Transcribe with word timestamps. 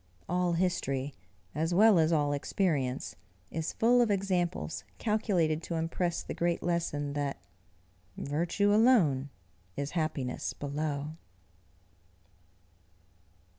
All 0.27 0.53
history, 0.53 1.13
as 1.53 1.75
well 1.75 1.99
as 1.99 2.11
all 2.11 2.33
experience, 2.33 3.15
is 3.51 3.71
full 3.71 4.01
of 4.01 4.09
examples 4.09 4.83
calculated 4.97 5.61
to 5.61 5.75
impress 5.75 6.23
the 6.23 6.33
great 6.33 6.63
lesson 6.63 7.13
that 7.13 7.37
"VIRTUE 8.17 8.73
alone 8.73 9.29
is 9.77 9.91
HAPPINESS 9.91 10.53
below." 10.53 11.17